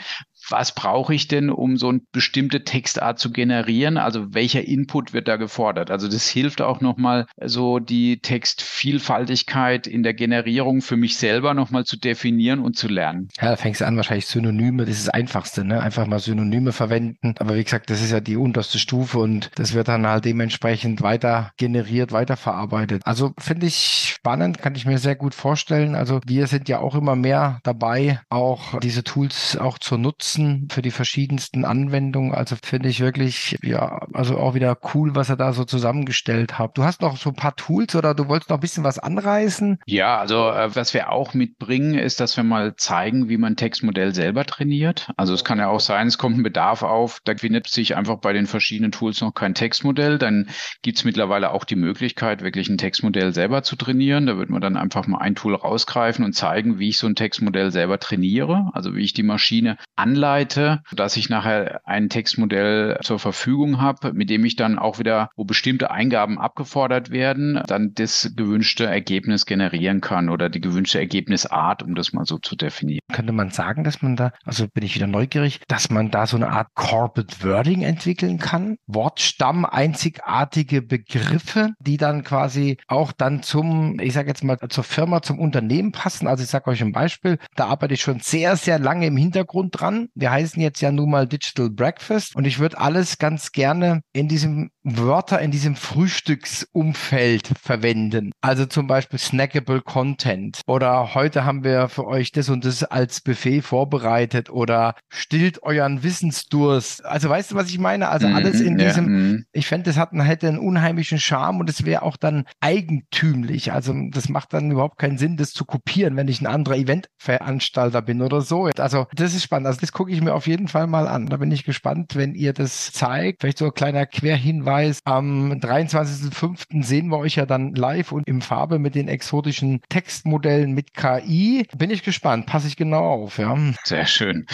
was 0.51 0.74
brauche 0.74 1.13
ich 1.13 1.27
denn, 1.27 1.50
um 1.50 1.77
so 1.77 1.89
eine 1.89 2.01
bestimmte 2.12 2.63
Textart 2.63 3.19
zu 3.19 3.31
generieren? 3.31 3.98
Also 3.98 4.33
welcher 4.33 4.65
Input 4.65 5.13
wird 5.13 5.27
da 5.27 5.38
gefordert? 5.38 5.92
Also 5.92 6.07
das 6.07 6.27
hilft 6.27 6.62
auch 6.62 6.81
nochmal 6.81 7.25
so 7.44 7.80
die 7.80 8.19
Textvielfaltigkeit 8.19 9.88
in 9.88 10.03
der 10.03 10.13
Generierung 10.13 10.81
für 10.81 10.98
mich 10.98 11.18
selber 11.18 11.53
nochmal 11.53 11.86
zu 11.86 11.98
definieren 11.98 12.59
und 12.59 12.75
zu 12.75 12.88
lernen. 12.88 13.30
Ja, 13.39 13.50
da 13.50 13.56
fängst 13.56 13.81
du 13.81 13.86
an, 13.86 13.98
wahrscheinlich 13.98 14.25
Synonyme, 14.25 14.86
das 14.86 14.98
ist 14.98 15.07
das 15.07 15.13
Einfachste, 15.13 15.63
ne? 15.63 15.81
Einfach 15.81 16.06
mal 16.07 16.19
Synonyme 16.19 16.71
verwenden. 16.71 17.36
Aber 17.39 17.56
wie 17.56 17.63
gesagt, 17.63 17.89
das 17.89 18.01
ist 18.01 18.12
ja 18.12 18.20
die 18.20 18.38
unterste 18.38 18.79
Stufe 18.79 19.20
und 19.20 19.51
das 19.55 19.74
wird 19.74 19.88
dann 19.88 20.05
halt 20.05 20.25
dementsprechend 20.25 21.01
weiter 21.01 21.51
generiert, 21.58 22.12
weiter 22.12 22.38
verarbeitet. 22.38 23.01
Also 23.05 23.34
finde 23.38 23.67
ich 23.67 24.13
spannend, 24.15 24.60
kann 24.60 24.75
ich 24.75 24.86
mir 24.86 24.98
sehr 24.98 25.15
gut 25.15 25.34
vorstellen. 25.34 25.96
Also 25.96 26.22
wir 26.25 26.48
sind 26.48 26.70
ja 26.70 26.79
auch 26.79 26.96
immer 26.96 27.15
mehr 27.15 27.60
dabei, 27.63 28.20
auch 28.29 28.79
diese 28.79 29.03
Tools 29.03 29.58
auch 29.58 29.77
zu 29.77 29.98
nutzen 29.98 30.40
nutzen 30.41 30.67
für 30.71 30.81
die 30.81 30.91
verschiedensten 30.91 31.65
Anwendungen. 31.65 32.33
Also 32.33 32.55
finde 32.62 32.89
ich 32.89 33.00
wirklich, 33.00 33.57
ja, 33.62 34.00
also 34.13 34.38
auch 34.38 34.53
wieder 34.53 34.77
cool, 34.93 35.15
was 35.15 35.29
er 35.29 35.38
da 35.38 35.53
so 35.53 35.65
zusammengestellt 35.65 36.60
hat. 36.60 36.77
Du 36.77 36.83
hast 36.83 37.01
noch 37.01 37.17
so 37.17 37.29
ein 37.29 37.36
paar 37.36 37.55
Tools 37.55 37.95
oder 37.95 38.13
du 38.13 38.27
wolltest 38.27 38.50
noch 38.50 38.57
ein 38.57 38.62
bisschen 38.62 38.83
was 38.83 39.00
anreißen? 39.00 39.79
Ja, 39.86 40.19
also 40.19 40.50
äh, 40.50 40.75
was 40.75 40.93
wir 40.93 41.12
auch 41.12 41.33
mitbringen, 41.33 41.95
ist, 41.95 42.19
dass 42.19 42.38
wir 42.38 42.43
mal 42.43 42.75
zeigen, 42.75 43.29
wie 43.29 43.38
man 43.38 43.55
Textmodell 43.55 44.13
selber 44.13 44.45
trainiert. 44.45 45.12
Also 45.17 45.33
es 45.33 45.43
kann 45.43 45.60
ja 45.60 45.67
auch 45.67 45.79
sein, 45.79 46.07
es 46.07 46.17
kommt 46.17 46.38
ein 46.38 46.43
Bedarf 46.43 46.83
auf, 46.83 47.19
da 47.24 47.36
findet 47.36 47.67
sich 47.67 47.95
einfach 47.95 48.17
bei 48.17 48.33
den 48.33 48.48
verschiedenen 48.48 48.91
Tools 48.91 49.21
noch 49.21 49.33
kein 49.33 49.53
Textmodell. 49.53 50.17
Dann 50.17 50.50
gibt 50.81 50.98
es 50.98 51.03
mittlerweile 51.03 51.51
auch 51.51 51.65
die 51.65 51.75
Möglichkeit, 51.75 52.41
wirklich 52.41 52.69
ein 52.69 52.77
Textmodell 52.77 53.33
selber 53.33 53.63
zu 53.63 53.75
trainieren. 53.75 54.25
Da 54.25 54.38
wird 54.38 54.50
man 54.50 54.62
dann 54.62 54.77
einfach 54.77 55.07
mal 55.07 55.19
ein 55.19 55.36
Tool 55.36 55.55
rausgreifen 55.55 56.25
und 56.25 56.33
zeigen, 56.33 56.79
wie 56.79 56.89
ich 56.89 56.98
so 56.98 57.07
ein 57.07 57.15
Textmodell 57.15 57.71
selber 57.71 58.00
trainiere, 58.00 58.69
also 58.74 58.95
wie 58.95 59.03
ich 59.03 59.13
die 59.13 59.24
Maschine 59.24 59.77
anleite 59.95 60.31
anleite, 60.32 60.82
dass 60.94 61.18
ich 61.18 61.30
nachher 61.30 61.82
ein 61.86 62.08
Textmodell 62.08 62.98
zur 63.04 63.20
Verfügung 63.20 63.82
habe, 63.82 64.14
mit 64.14 64.30
dem 64.30 64.46
ich 64.46 64.56
dann 64.56 64.80
auch 64.80 64.98
wieder, 64.98 65.30
wo 65.36 65.44
bestimmte 65.44 65.92
Eingaben 65.92 66.40
abgefordert 66.40 67.12
werden, 67.12 67.62
dann 67.68 67.94
das 67.94 68.32
gewünschte 68.36 68.86
Ergebnis 68.86 69.46
generieren 69.46 70.00
kann 70.00 70.30
oder 70.30 70.50
die 70.50 70.62
gewünschte 70.62 71.00
Ergebnisart, 71.00 71.84
um 71.84 71.96
das 71.96 72.14
mal 72.14 72.26
so 72.26 72.38
zu 72.38 72.56
definieren. 72.56 73.02
Könnte 73.12 73.34
man 73.34 73.50
sagen, 73.50 73.84
dass 73.84 74.02
man 74.02 74.16
da, 74.16 74.32
also 74.46 74.68
bin 74.74 74.86
ich 74.86 74.96
wieder 74.96 75.08
neugierig, 75.08 75.60
dass 75.68 75.90
man 75.90 76.12
da 76.12 76.26
so 76.26 76.38
eine 76.38 76.50
Art 76.50 76.70
Corporate 76.76 77.44
Wording 77.44 77.82
entwickeln 77.82 78.38
kann? 78.38 78.78
Wortstamm, 78.88 79.66
einzigartige 79.66 80.82
Begriffe, 80.82 81.72
die 81.80 81.98
dann 81.98 82.24
quasi 82.24 82.78
auch 82.88 83.12
dann 83.12 83.44
zum, 83.44 84.00
ich 84.00 84.14
sage 84.14 84.30
jetzt 84.30 84.46
mal, 84.46 84.58
zur 84.70 84.86
Firma, 84.86 85.22
zum 85.22 85.40
Unternehmen 85.40 85.92
passen. 85.92 86.28
Also 86.28 86.44
ich 86.44 86.50
sage 86.50 86.70
euch 86.70 86.82
ein 86.82 86.94
Beispiel, 86.94 87.38
da 87.58 87.66
arbeite 87.68 87.96
ich 87.96 88.02
schon 88.02 88.22
sehr, 88.22 88.56
sehr 88.56 88.80
lange 88.80 89.08
im 89.08 89.18
Hintergrund 89.18 89.80
dran. 89.80 90.08
Wir 90.13 90.32
heißen 90.32 90.62
jetzt 90.62 90.82
ja 90.82 90.91
nun 90.91 91.10
mal 91.10 91.27
Digital 91.27 91.70
Breakfast 91.70 92.36
und 92.36 92.46
ich 92.46 92.60
würde 92.60 92.77
alles 92.77 93.18
ganz 93.18 93.51
gerne 93.51 94.01
in 94.13 94.27
diesem 94.27 94.72
Wörter 94.84 95.40
in 95.40 95.52
diesem 95.52 95.76
Frühstücksumfeld 95.76 97.52
verwenden. 97.62 98.32
Also 98.42 98.66
zum 98.66 98.88
Beispiel 98.88 99.20
snackable 99.20 99.82
Content 99.82 100.62
oder 100.66 101.14
heute 101.14 101.46
haben 101.46 101.64
wir 101.64 101.88
für 101.88 102.08
euch 102.08 102.32
das 102.32 102.50
und 102.50 102.66
das 102.66 102.84
als 102.84 103.22
Buffet 103.22 103.62
vorbereitet 103.62 104.50
oder 104.50 104.96
stillt 105.10 105.62
euren 105.62 106.02
Wissensdurst. 106.02 107.06
Also 107.06 107.30
weißt 107.30 107.52
du, 107.52 107.56
was 107.56 107.70
ich 107.70 107.78
meine? 107.78 108.10
Also 108.10 108.28
mhm, 108.28 108.36
alles 108.36 108.60
in 108.60 108.78
diesem, 108.78 109.06
mhm. 109.06 109.46
ich 109.52 109.68
fände, 109.68 109.86
das 109.86 109.98
hat, 109.98 110.10
hätte 110.14 110.48
einen 110.48 110.58
unheimlichen 110.58 111.20
Charme 111.20 111.60
und 111.60 111.70
es 111.70 111.86
wäre 111.86 112.02
auch 112.02 112.18
dann 112.18 112.46
eigentümlich. 112.60 113.72
Also 113.72 113.94
das 114.10 114.30
macht 114.30 114.54
dann 114.54 114.72
überhaupt 114.72 114.98
keinen 114.98 115.20
Sinn, 115.20 115.38
das 115.38 115.52
zu 115.52 115.66
kopieren, 115.66 116.16
wenn 116.16 116.28
ich 116.28 116.42
ein 116.42 116.48
anderer 116.48 116.78
Eventveranstalter 116.78 118.02
bin 118.02 118.24
oder 118.24 118.42
so. 118.42 118.70
Also 118.78 119.06
das 119.14 119.36
ist 119.36 119.44
spannend. 119.44 119.68
Also 119.68 119.82
das 119.82 119.92
gucke 119.92 120.12
ich 120.12 120.22
mir 120.22 120.34
auf 120.34 120.48
jeden 120.48 120.68
Fall 120.68 120.88
mal 120.88 121.08
an. 121.08 121.28
Da 121.28 121.38
bin 121.38 121.52
ich 121.52 121.66
gespannt, 121.66 122.16
wenn 122.16 122.34
ihr 122.34 122.54
das 122.54 122.92
zeigt. 122.92 123.42
Vielleicht 123.42 123.60
so 123.60 123.66
ein 123.66 123.74
kleiner 123.74 124.08
Querhinweis 124.08 124.71
Hinweis, 124.72 125.01
am 125.04 125.51
23.05. 125.51 126.82
sehen 126.82 127.10
wir 127.10 127.18
euch 127.18 127.36
ja 127.36 127.46
dann 127.46 127.75
live 127.75 128.13
und 128.13 128.25
im 128.25 128.40
Farbe 128.40 128.80
mit 128.80 128.96
den 128.96 129.10
exotischen 129.10 129.82
Textmodellen 129.90 130.72
mit 130.72 130.94
KI. 130.94 131.68
Bin 131.78 131.92
ich 131.92 132.04
gespannt, 132.04 132.46
passe 132.46 132.70
ich 132.70 132.78
genau 132.78 133.04
auf, 133.04 133.38
ja. 133.38 133.58
Sehr 133.84 134.06
schön. 134.06 134.46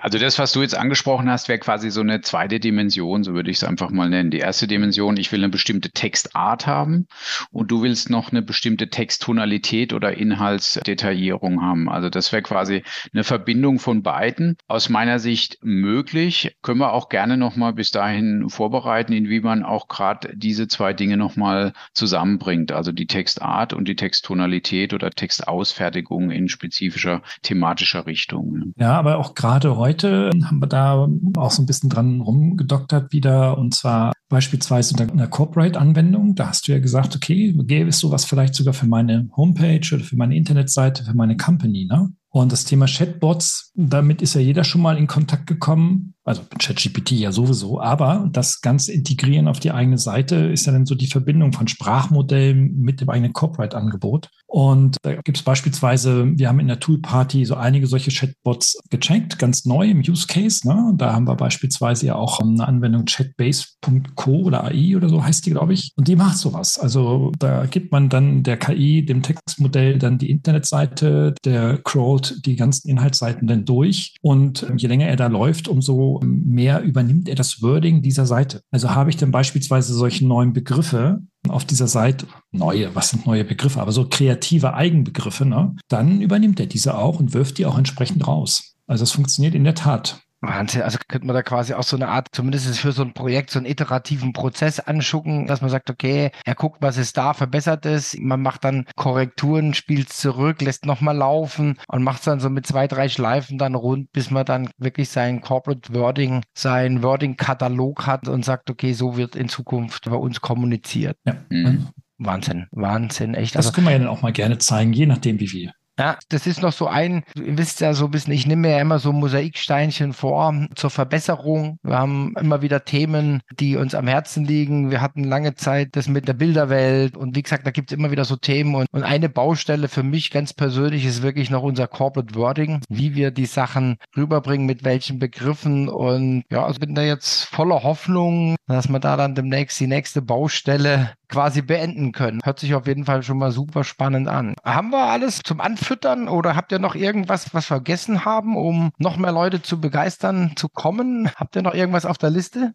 Also 0.00 0.18
das, 0.18 0.38
was 0.38 0.52
du 0.52 0.62
jetzt 0.62 0.74
angesprochen 0.74 1.30
hast, 1.30 1.48
wäre 1.48 1.58
quasi 1.58 1.90
so 1.90 2.00
eine 2.00 2.22
zweite 2.22 2.60
Dimension, 2.60 3.24
so 3.24 3.34
würde 3.34 3.50
ich 3.50 3.58
es 3.58 3.64
einfach 3.64 3.90
mal 3.90 4.08
nennen. 4.08 4.30
Die 4.30 4.38
erste 4.38 4.66
Dimension, 4.66 5.18
ich 5.18 5.32
will 5.32 5.40
eine 5.40 5.50
bestimmte 5.50 5.90
Textart 5.90 6.66
haben 6.66 7.06
und 7.50 7.70
du 7.70 7.82
willst 7.82 8.08
noch 8.08 8.30
eine 8.30 8.40
bestimmte 8.40 8.88
Texttonalität 8.88 9.92
oder 9.92 10.16
Inhaltsdetaillierung 10.16 11.60
haben. 11.60 11.90
Also 11.90 12.08
das 12.08 12.32
wäre 12.32 12.42
quasi 12.42 12.84
eine 13.12 13.24
Verbindung 13.24 13.78
von 13.78 14.02
beiden. 14.02 14.56
Aus 14.66 14.88
meiner 14.88 15.18
Sicht 15.18 15.58
möglich. 15.62 16.56
Können 16.62 16.80
wir 16.80 16.94
auch 16.94 17.10
gerne 17.10 17.36
nochmal 17.36 17.74
bis 17.74 17.90
dahin 17.90 18.48
vorbereiten, 18.48 19.12
inwieweit 19.12 19.57
man 19.58 19.68
auch 19.68 19.88
gerade 19.88 20.30
diese 20.36 20.68
zwei 20.68 20.92
Dinge 20.92 21.16
nochmal 21.16 21.72
zusammenbringt, 21.92 22.72
also 22.72 22.92
die 22.92 23.06
Textart 23.06 23.72
und 23.72 23.86
die 23.86 23.96
Texttonalität 23.96 24.94
oder 24.94 25.10
Textausfertigung 25.10 26.30
in 26.30 26.48
spezifischer 26.48 27.22
thematischer 27.42 28.06
Richtung. 28.06 28.72
Ja, 28.76 28.98
aber 28.98 29.18
auch 29.18 29.34
gerade 29.34 29.76
heute 29.76 30.30
haben 30.44 30.60
wir 30.60 30.66
da 30.66 31.08
auch 31.36 31.50
so 31.50 31.62
ein 31.62 31.66
bisschen 31.66 31.90
dran 31.90 32.20
rumgedoktert 32.20 33.12
wieder 33.12 33.58
und 33.58 33.74
zwar 33.74 34.12
beispielsweise 34.28 34.94
unter 34.94 35.12
einer 35.12 35.28
Corporate-Anwendung. 35.28 36.34
Da 36.34 36.48
hast 36.48 36.68
du 36.68 36.72
ja 36.72 36.78
gesagt, 36.78 37.16
okay, 37.16 37.54
gäbe 37.64 37.88
es 37.88 37.98
sowas 37.98 38.24
vielleicht 38.24 38.54
sogar 38.54 38.74
für 38.74 38.86
meine 38.86 39.28
Homepage 39.36 39.94
oder 39.94 40.04
für 40.04 40.16
meine 40.16 40.36
Internetseite, 40.36 41.04
für 41.04 41.14
meine 41.14 41.36
Company, 41.36 41.86
ne? 41.86 42.10
Und 42.30 42.52
das 42.52 42.66
Thema 42.66 42.84
Chatbots, 42.86 43.72
damit 43.74 44.20
ist 44.20 44.34
ja 44.34 44.42
jeder 44.42 44.62
schon 44.62 44.82
mal 44.82 44.98
in 44.98 45.06
Kontakt 45.06 45.46
gekommen 45.46 46.14
also 46.28 46.42
ChatGPT 46.58 47.12
ja 47.12 47.32
sowieso, 47.32 47.80
aber 47.80 48.28
das 48.32 48.60
Ganze 48.60 48.92
integrieren 48.92 49.48
auf 49.48 49.60
die 49.60 49.72
eigene 49.72 49.98
Seite 49.98 50.36
ist 50.36 50.66
ja 50.66 50.72
dann 50.72 50.86
so 50.86 50.94
die 50.94 51.06
Verbindung 51.06 51.52
von 51.52 51.68
Sprachmodellen 51.68 52.80
mit 52.80 53.00
dem 53.00 53.08
eigenen 53.08 53.32
Corporate-Angebot. 53.32 54.28
Und 54.46 54.96
da 55.02 55.14
gibt 55.16 55.36
es 55.36 55.42
beispielsweise, 55.42 56.26
wir 56.38 56.48
haben 56.48 56.58
in 56.58 56.68
der 56.68 56.80
Toolparty 56.80 57.44
so 57.44 57.54
einige 57.54 57.86
solche 57.86 58.10
Chatbots 58.10 58.78
gecheckt, 58.88 59.38
ganz 59.38 59.66
neu 59.66 59.90
im 59.90 60.00
Use 60.00 60.26
Case. 60.26 60.66
Ne? 60.66 60.94
Da 60.96 61.12
haben 61.12 61.28
wir 61.28 61.36
beispielsweise 61.36 62.06
ja 62.06 62.14
auch 62.14 62.40
eine 62.40 62.66
Anwendung 62.66 63.04
chatbase.co 63.04 64.30
oder 64.30 64.64
AI 64.64 64.96
oder 64.96 65.10
so 65.10 65.22
heißt 65.22 65.44
die, 65.44 65.50
glaube 65.50 65.74
ich. 65.74 65.92
Und 65.96 66.08
die 66.08 66.16
macht 66.16 66.38
sowas. 66.38 66.78
Also 66.78 67.30
da 67.38 67.66
gibt 67.66 67.92
man 67.92 68.08
dann 68.08 68.42
der 68.42 68.56
KI, 68.56 69.04
dem 69.04 69.22
Textmodell, 69.22 69.98
dann 69.98 70.16
die 70.16 70.30
Internetseite, 70.30 71.34
der 71.44 71.78
crawlt 71.78 72.46
die 72.46 72.56
ganzen 72.56 72.88
Inhaltsseiten 72.88 73.48
dann 73.48 73.66
durch. 73.66 74.16
Und 74.22 74.66
je 74.76 74.88
länger 74.88 75.08
er 75.08 75.16
da 75.16 75.26
läuft, 75.26 75.68
umso 75.68 76.17
mehr 76.22 76.82
übernimmt 76.82 77.28
er 77.28 77.34
das 77.34 77.62
Wording 77.62 78.02
dieser 78.02 78.26
Seite. 78.26 78.62
Also 78.70 78.90
habe 78.90 79.10
ich 79.10 79.16
dann 79.16 79.30
beispielsweise 79.30 79.94
solche 79.94 80.26
neuen 80.26 80.52
Begriffe 80.52 81.20
auf 81.48 81.64
dieser 81.64 81.88
Seite, 81.88 82.26
neue, 82.52 82.94
was 82.94 83.10
sind 83.10 83.26
neue 83.26 83.44
Begriffe, 83.44 83.80
aber 83.80 83.92
so 83.92 84.06
kreative 84.08 84.74
Eigenbegriffe, 84.74 85.44
ne? 85.44 85.74
dann 85.88 86.20
übernimmt 86.20 86.60
er 86.60 86.66
diese 86.66 86.96
auch 86.96 87.20
und 87.20 87.34
wirft 87.34 87.58
die 87.58 87.66
auch 87.66 87.78
entsprechend 87.78 88.26
raus. 88.26 88.74
Also 88.86 89.04
es 89.04 89.12
funktioniert 89.12 89.54
in 89.54 89.64
der 89.64 89.74
Tat. 89.74 90.20
Wahnsinn, 90.40 90.82
also 90.82 90.98
könnte 91.08 91.26
man 91.26 91.34
da 91.34 91.42
quasi 91.42 91.74
auch 91.74 91.82
so 91.82 91.96
eine 91.96 92.08
Art, 92.08 92.28
zumindest 92.32 92.78
für 92.78 92.92
so 92.92 93.02
ein 93.02 93.12
Projekt, 93.12 93.50
so 93.50 93.58
einen 93.58 93.66
iterativen 93.66 94.32
Prozess 94.32 94.78
anschucken, 94.78 95.46
dass 95.46 95.60
man 95.60 95.70
sagt, 95.70 95.90
okay, 95.90 96.30
er 96.44 96.54
guckt, 96.54 96.78
was 96.80 96.96
ist 96.96 97.16
da, 97.16 97.34
verbessert 97.34 97.86
es, 97.86 98.16
man 98.18 98.40
macht 98.40 98.62
dann 98.62 98.86
Korrekturen, 98.94 99.74
spielt 99.74 100.12
zurück, 100.12 100.62
lässt 100.62 100.86
nochmal 100.86 101.16
laufen 101.16 101.78
und 101.88 102.04
macht 102.04 102.20
es 102.20 102.24
dann 102.26 102.40
so 102.40 102.50
mit 102.50 102.66
zwei, 102.66 102.86
drei 102.86 103.08
Schleifen 103.08 103.58
dann 103.58 103.74
rund, 103.74 104.12
bis 104.12 104.30
man 104.30 104.44
dann 104.44 104.70
wirklich 104.78 105.08
sein 105.08 105.40
Corporate 105.40 105.92
Wording, 105.92 106.42
sein 106.54 107.02
Wording-Katalog 107.02 108.06
hat 108.06 108.28
und 108.28 108.44
sagt, 108.44 108.70
okay, 108.70 108.92
so 108.92 109.16
wird 109.16 109.34
in 109.34 109.48
Zukunft 109.48 110.04
bei 110.08 110.16
uns 110.16 110.40
kommuniziert. 110.40 111.16
Ja. 111.24 111.34
Mhm. 111.48 111.88
Wahnsinn, 112.18 112.66
Wahnsinn, 112.72 113.34
echt. 113.34 113.54
Das 113.54 113.66
also, 113.66 113.74
können 113.74 113.86
wir 113.86 113.92
ja 113.92 113.98
dann 113.98 114.08
auch 114.08 114.22
mal 114.22 114.32
gerne 114.32 114.58
zeigen, 114.58 114.92
je 114.92 115.06
nachdem 115.06 115.38
wie 115.40 115.48
viel. 115.48 115.72
Ja, 115.98 116.16
das 116.28 116.46
ist 116.46 116.62
noch 116.62 116.72
so 116.72 116.86
ein, 116.86 117.24
ihr 117.34 117.58
wisst 117.58 117.80
ja 117.80 117.92
so 117.92 118.04
ein 118.04 118.12
bisschen, 118.12 118.32
ich 118.32 118.46
nehme 118.46 118.68
mir 118.68 118.76
ja 118.76 118.80
immer 118.80 119.00
so 119.00 119.12
Mosaiksteinchen 119.12 120.12
vor 120.12 120.54
zur 120.76 120.90
Verbesserung. 120.90 121.78
Wir 121.82 121.98
haben 121.98 122.34
immer 122.40 122.62
wieder 122.62 122.84
Themen, 122.84 123.40
die 123.58 123.74
uns 123.76 123.96
am 123.96 124.06
Herzen 124.06 124.44
liegen. 124.44 124.92
Wir 124.92 125.00
hatten 125.00 125.24
lange 125.24 125.56
Zeit 125.56 125.96
das 125.96 126.06
mit 126.06 126.28
der 126.28 126.34
Bilderwelt 126.34 127.16
und 127.16 127.34
wie 127.34 127.42
gesagt, 127.42 127.66
da 127.66 127.72
gibt 127.72 127.90
es 127.90 127.98
immer 127.98 128.12
wieder 128.12 128.24
so 128.24 128.36
Themen 128.36 128.76
und, 128.76 128.86
und 128.92 129.02
eine 129.02 129.28
Baustelle 129.28 129.88
für 129.88 130.04
mich 130.04 130.30
ganz 130.30 130.54
persönlich 130.54 131.04
ist 131.04 131.22
wirklich 131.22 131.50
noch 131.50 131.64
unser 131.64 131.88
Corporate 131.88 132.34
Wording, 132.36 132.80
wie 132.88 133.16
wir 133.16 133.32
die 133.32 133.46
Sachen 133.46 133.96
rüberbringen, 134.16 134.66
mit 134.66 134.84
welchen 134.84 135.18
Begriffen 135.18 135.88
und 135.88 136.44
ja, 136.48 136.64
also 136.64 136.78
bin 136.78 136.94
da 136.94 137.02
jetzt 137.02 137.46
voller 137.46 137.82
Hoffnung, 137.82 138.54
dass 138.68 138.88
wir 138.88 139.00
da 139.00 139.16
dann 139.16 139.34
demnächst 139.34 139.80
die 139.80 139.88
nächste 139.88 140.22
Baustelle 140.22 141.10
quasi 141.28 141.62
beenden 141.62 142.12
können. 142.12 142.40
Hört 142.44 142.58
sich 142.58 142.74
auf 142.74 142.86
jeden 142.86 143.04
Fall 143.04 143.22
schon 143.22 143.38
mal 143.38 143.52
super 143.52 143.84
spannend 143.84 144.28
an. 144.28 144.54
Haben 144.64 144.90
wir 144.90 145.04
alles 145.04 145.40
zum 145.44 145.60
Anfüttern 145.60 146.28
oder 146.28 146.56
habt 146.56 146.72
ihr 146.72 146.78
noch 146.78 146.94
irgendwas, 146.94 147.54
was 147.54 147.66
vergessen 147.66 148.24
haben, 148.24 148.56
um 148.56 148.90
noch 148.98 149.16
mehr 149.16 149.32
Leute 149.32 149.62
zu 149.62 149.80
begeistern, 149.80 150.52
zu 150.56 150.68
kommen? 150.68 151.30
Habt 151.36 151.56
ihr 151.56 151.62
noch 151.62 151.74
irgendwas 151.74 152.06
auf 152.06 152.18
der 152.18 152.30
Liste? 152.30 152.74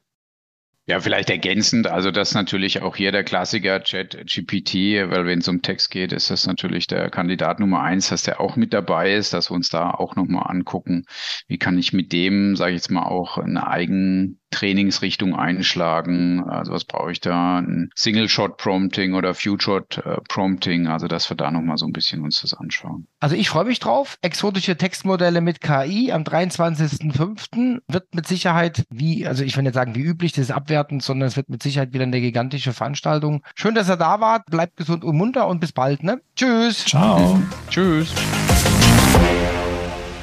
Ja, 0.85 0.99
vielleicht 0.99 1.29
ergänzend, 1.29 1.87
also 1.87 2.11
das 2.11 2.33
natürlich 2.33 2.81
auch 2.81 2.97
hier 2.97 3.13
der 3.13 3.23
Klassiker 3.23 3.81
Chat 3.83 4.25
GPT, 4.27 5.09
weil 5.09 5.25
wenn 5.25 5.39
es 5.39 5.47
um 5.47 5.61
Text 5.61 5.89
geht, 5.91 6.11
ist 6.11 6.29
das 6.29 6.45
natürlich 6.45 6.87
der 6.87 7.09
Kandidat 7.09 7.61
Nummer 7.61 7.81
eins, 7.81 8.09
dass 8.09 8.23
der 8.23 8.41
auch 8.41 8.57
mit 8.57 8.73
dabei 8.73 9.13
ist, 9.13 9.31
dass 9.31 9.49
wir 9.49 9.55
uns 9.55 9.69
da 9.69 9.91
auch 9.91 10.17
nochmal 10.17 10.51
angucken, 10.51 11.05
wie 11.47 11.57
kann 11.57 11.77
ich 11.77 11.93
mit 11.93 12.11
dem, 12.11 12.57
sage 12.57 12.71
ich 12.71 12.79
jetzt 12.79 12.91
mal, 12.91 13.05
auch 13.05 13.37
eine 13.37 13.65
eigen 13.65 14.41
Trainingsrichtung 14.53 15.35
einschlagen. 15.35 16.43
Also 16.47 16.71
was 16.71 16.85
brauche 16.85 17.11
ich 17.11 17.19
da? 17.19 17.57
Ein 17.57 17.89
Single-Shot-Prompting 17.95 19.13
oder 19.15 19.33
Few-Shot-Prompting. 19.33 20.87
Also 20.87 21.07
dass 21.07 21.29
wir 21.29 21.35
da 21.35 21.51
nochmal 21.51 21.77
so 21.77 21.85
ein 21.85 21.91
bisschen 21.91 22.21
uns 22.21 22.41
das 22.41 22.53
anschauen. 22.53 23.07
Also 23.19 23.35
ich 23.35 23.49
freue 23.49 23.65
mich 23.65 23.79
drauf. 23.79 24.17
Exotische 24.21 24.77
Textmodelle 24.77 25.41
mit 25.41 25.61
KI 25.61 26.11
am 26.11 26.23
23.05. 26.23 27.81
wird 27.87 28.13
mit 28.13 28.27
Sicherheit 28.27 28.85
wie, 28.89 29.25
also 29.25 29.43
ich 29.43 29.55
will 29.55 29.63
nicht 29.63 29.73
sagen 29.73 29.95
wie 29.95 30.01
üblich, 30.01 30.33
das 30.33 30.45
ist 30.45 30.51
abwertend, 30.51 31.03
sondern 31.03 31.27
es 31.27 31.35
wird 31.35 31.49
mit 31.49 31.63
Sicherheit 31.63 31.93
wieder 31.93 32.03
eine 32.03 32.21
gigantische 32.21 32.73
Veranstaltung. 32.73 33.43
Schön, 33.55 33.75
dass 33.75 33.89
ihr 33.89 33.97
da 33.97 34.19
wart. 34.19 34.45
Bleibt 34.45 34.77
gesund 34.77 35.03
und 35.03 35.17
munter 35.17 35.47
und 35.47 35.59
bis 35.59 35.71
bald. 35.71 36.03
Ne? 36.03 36.21
Tschüss. 36.35 36.85
Ciao. 36.85 37.41
Tschüss. 37.69 38.13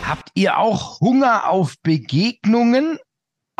Habt 0.02 0.30
ihr 0.34 0.58
auch 0.58 1.00
Hunger 1.00 1.48
auf 1.48 1.76
Begegnungen? 1.82 2.98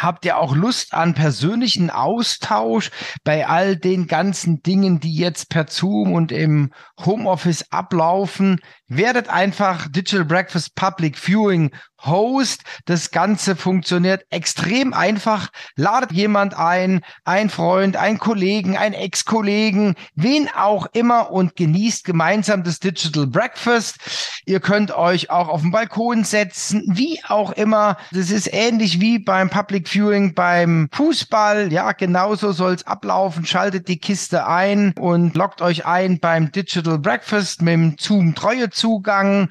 Habt 0.02 0.24
ihr 0.24 0.38
auch 0.38 0.54
Lust 0.54 0.94
an 0.94 1.14
persönlichen 1.14 1.90
Austausch 1.90 2.90
bei 3.24 3.46
all 3.46 3.76
den 3.76 4.06
ganzen 4.06 4.62
Dingen, 4.62 5.00
die 5.00 5.14
jetzt 5.14 5.48
per 5.48 5.66
Zoom 5.68 6.12
und 6.12 6.32
im 6.32 6.70
Homeoffice 7.04 7.70
ablaufen? 7.70 8.60
Werdet 8.88 9.28
einfach 9.28 9.88
Digital 9.88 10.24
Breakfast 10.24 10.74
Public 10.74 11.18
Viewing 11.18 11.70
Host. 12.04 12.62
Das 12.84 13.10
Ganze 13.10 13.56
funktioniert 13.56 14.24
extrem 14.30 14.92
einfach. 14.92 15.48
Ladet 15.76 16.12
jemand 16.12 16.54
ein, 16.54 17.02
ein 17.24 17.50
Freund, 17.50 17.96
ein 17.96 18.18
Kollegen, 18.18 18.76
ein 18.76 18.94
Ex-Kollegen, 18.94 19.94
wen 20.14 20.48
auch 20.48 20.86
immer 20.92 21.30
und 21.30 21.56
genießt 21.56 22.04
gemeinsam 22.04 22.64
das 22.64 22.78
Digital 22.78 23.26
Breakfast. 23.26 23.98
Ihr 24.46 24.60
könnt 24.60 24.92
euch 24.92 25.30
auch 25.30 25.48
auf 25.48 25.62
den 25.62 25.70
Balkon 25.70 26.24
setzen, 26.24 26.84
wie 26.88 27.20
auch 27.28 27.52
immer. 27.52 27.96
Das 28.12 28.30
ist 28.30 28.52
ähnlich 28.52 29.00
wie 29.00 29.18
beim 29.18 29.50
Public 29.50 29.88
Viewing 29.88 30.34
beim 30.34 30.88
Fußball. 30.92 31.72
Ja, 31.72 31.92
genauso 31.92 32.52
soll 32.52 32.74
es 32.74 32.86
ablaufen. 32.86 33.44
Schaltet 33.46 33.88
die 33.88 33.98
Kiste 33.98 34.46
ein 34.46 34.92
und 34.98 35.36
loggt 35.36 35.62
euch 35.62 35.86
ein 35.86 36.20
beim 36.20 36.50
Digital 36.52 36.98
Breakfast 36.98 37.62
mit 37.62 37.74
dem 37.74 37.96
Zoom-Treue-Zugang. 37.98 39.50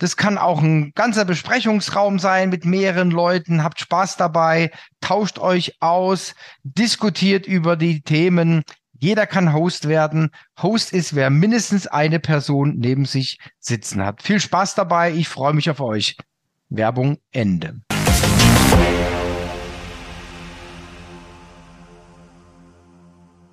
Das 0.00 0.16
kann 0.16 0.38
auch 0.38 0.62
ein 0.62 0.92
ganzer 0.94 1.26
Besprechungsraum 1.26 2.18
sein 2.18 2.48
mit 2.48 2.64
mehreren 2.64 3.10
Leuten. 3.10 3.62
Habt 3.62 3.80
Spaß 3.80 4.16
dabei, 4.16 4.70
tauscht 5.02 5.38
euch 5.38 5.76
aus, 5.80 6.34
diskutiert 6.62 7.46
über 7.46 7.76
die 7.76 8.00
Themen. 8.00 8.62
Jeder 8.98 9.26
kann 9.26 9.52
Host 9.52 9.88
werden. 9.88 10.30
Host 10.60 10.94
ist, 10.94 11.14
wer 11.14 11.28
mindestens 11.28 11.86
eine 11.86 12.18
Person 12.18 12.76
neben 12.78 13.04
sich 13.04 13.38
sitzen 13.58 14.02
hat. 14.02 14.22
Viel 14.22 14.40
Spaß 14.40 14.74
dabei. 14.74 15.12
Ich 15.12 15.28
freue 15.28 15.52
mich 15.52 15.68
auf 15.68 15.80
euch. 15.80 16.16
Werbung 16.70 17.18
Ende. 17.30 17.82